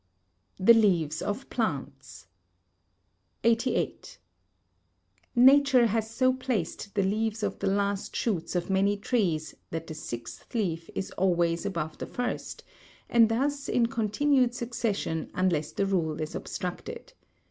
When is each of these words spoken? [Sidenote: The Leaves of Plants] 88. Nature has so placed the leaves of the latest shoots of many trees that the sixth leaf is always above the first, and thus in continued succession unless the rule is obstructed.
[Sidenote: 0.57 0.65
The 0.65 0.81
Leaves 0.87 1.21
of 1.21 1.49
Plants] 1.51 2.25
88. 3.43 4.17
Nature 5.35 5.85
has 5.85 6.09
so 6.09 6.33
placed 6.33 6.95
the 6.95 7.03
leaves 7.03 7.43
of 7.43 7.59
the 7.59 7.67
latest 7.67 8.15
shoots 8.15 8.55
of 8.55 8.71
many 8.71 8.97
trees 8.97 9.53
that 9.69 9.85
the 9.85 9.93
sixth 9.93 10.55
leaf 10.55 10.89
is 10.95 11.11
always 11.11 11.67
above 11.67 11.99
the 11.99 12.07
first, 12.07 12.63
and 13.11 13.29
thus 13.29 13.69
in 13.69 13.85
continued 13.85 14.55
succession 14.55 15.29
unless 15.35 15.71
the 15.71 15.85
rule 15.85 16.19
is 16.19 16.33
obstructed. 16.33 17.13